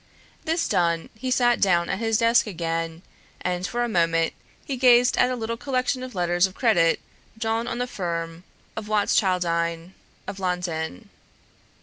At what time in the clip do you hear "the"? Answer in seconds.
7.77-7.85